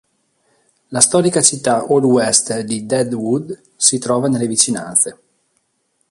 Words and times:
La 0.87 0.99
storica 0.99 1.43
città 1.43 1.91
"Old 1.91 2.05
West" 2.05 2.61
di 2.61 2.87
Deadwood 2.87 3.61
si 3.75 3.99
trova 3.99 4.27
nelle 4.29 4.47
vicinanze. 4.47 5.19